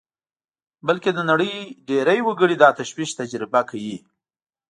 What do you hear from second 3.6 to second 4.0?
کوي